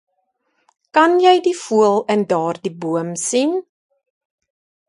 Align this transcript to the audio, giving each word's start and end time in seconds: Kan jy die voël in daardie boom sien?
Kan 0.95 1.11
jy 1.23 1.35
die 1.47 1.57
voël 1.63 1.97
in 2.13 2.21
daardie 2.31 2.75
boom 2.81 3.09
sien? 3.27 3.51